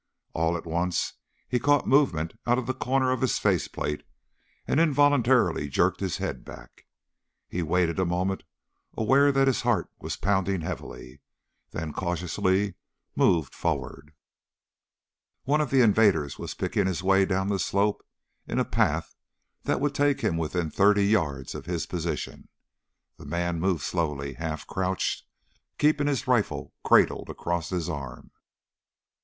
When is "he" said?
1.47-1.59, 7.47-7.61